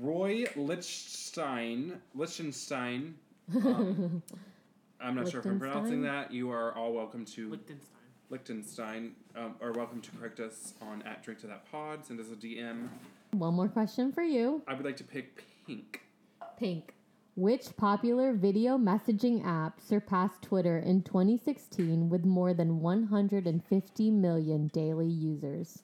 [0.00, 2.00] Roy Lichtenstein.
[2.14, 3.14] Lichtenstein.
[3.54, 4.22] Um,
[5.00, 6.32] I'm not sure if I'm pronouncing that.
[6.32, 7.90] You are all welcome to Liechtenstein.
[8.30, 12.04] Lichtenstein, um, are welcome to correct us on at Drink to That Pod.
[12.04, 12.88] Send us a DM.
[13.32, 14.62] One more question for you.
[14.66, 16.00] I would like to pick pink.
[16.58, 16.94] Pink.
[17.36, 25.08] Which popular video messaging app surpassed Twitter in 2016 with more than 150 million daily
[25.08, 25.82] users?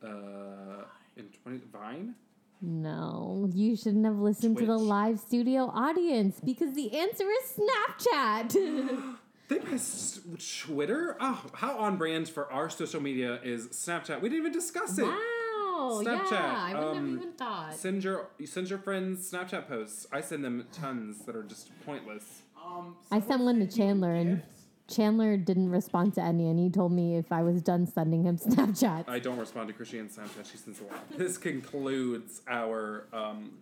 [0.00, 0.84] Uh,
[1.16, 2.14] in twenty Vine.
[2.62, 9.16] No, you shouldn't have listened to the live studio audience because the answer is Snapchat.
[9.48, 10.22] They pressed
[10.64, 11.16] Twitter.
[11.20, 14.20] Oh, how on brand for our social media is Snapchat?
[14.20, 15.04] We didn't even discuss it.
[15.04, 15.35] wow.
[15.76, 17.74] Snapchat, Yeah, I wouldn't um, have even thought.
[17.74, 20.06] Send your you send your friends Snapchat posts.
[20.12, 22.42] I send them tons that are just pointless.
[22.64, 24.42] Um, I sent someone one to sent you a Chandler and.
[24.88, 28.38] Chandler didn't respond to any, and he told me if I was done sending him
[28.38, 29.08] Snapchat.
[29.08, 30.48] I don't respond to Christianne Snapchat.
[30.48, 31.18] She sends a lot.
[31.18, 33.58] This concludes our um,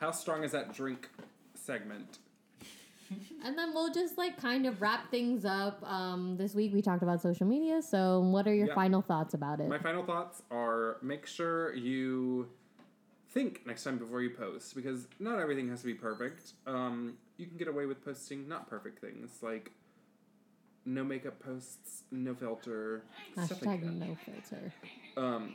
[0.00, 1.08] how strong is that drink
[1.54, 2.18] segment.
[3.44, 5.82] And then we'll just like kind of wrap things up.
[5.88, 7.82] Um, this week we talked about social media.
[7.82, 8.74] So, what are your Yeah.
[8.74, 9.68] final thoughts about it?
[9.68, 12.48] My final thoughts are make sure you
[13.28, 16.54] think next time before you post because not everything has to be perfect.
[16.66, 19.70] Um, you can get away with posting not perfect things like
[20.84, 23.02] no makeup posts, no filter,
[23.44, 24.72] stuff like Hashtag no filter.
[25.16, 25.54] Um,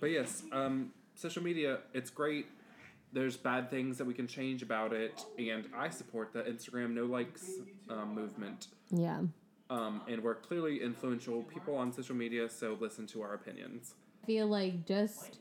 [0.00, 2.46] but yes, um, social media, it's great.
[3.16, 7.06] There's bad things that we can change about it, and I support the Instagram no
[7.06, 7.50] likes
[7.88, 8.66] um, movement.
[8.90, 9.22] Yeah.
[9.70, 13.94] Um, and we're clearly influential people on social media, so listen to our opinions.
[14.22, 15.38] I feel like just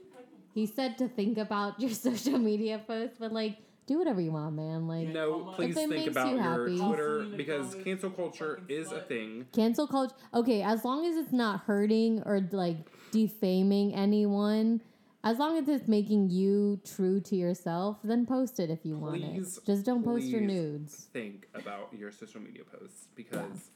[0.53, 3.57] he said to think about your social media posts, but like
[3.87, 4.87] do whatever you want, man.
[4.87, 6.77] Like No, please think makes about you your happy.
[6.79, 9.47] Twitter because cancel culture is a thing.
[9.51, 10.15] cancel culture.
[10.33, 12.77] Okay, as long as it's not hurting or like
[13.11, 14.79] defaming anyone,
[15.25, 19.15] as long as it's making you true to yourself, then post it if you want
[19.15, 19.65] Please, it.
[19.65, 21.07] Just don't post your nudes.
[21.11, 23.71] Think about your social media posts because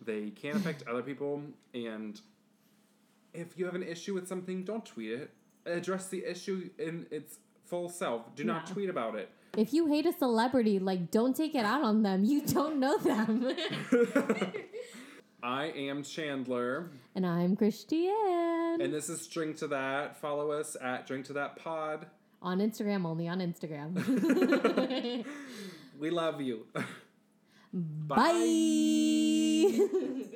[0.00, 1.42] they can affect other people,
[1.74, 2.20] and
[3.34, 5.30] if you have an issue with something, don't tweet it.
[5.66, 8.34] Address the issue in its full self.
[8.36, 8.74] Do not Yeah.
[8.74, 9.28] tweet about it.
[9.56, 12.24] If you hate a celebrity, like don't take it out on them.
[12.24, 13.50] You don't know them.
[15.42, 18.65] I am Chandler, and I'm Christianne.
[18.80, 20.16] And this is Drink to That.
[20.20, 22.06] Follow us at Drink to That Pod.
[22.42, 25.24] on Instagram, only on Instagram.
[25.98, 26.66] We love you.
[27.72, 28.26] Bye.
[29.74, 30.24] zoom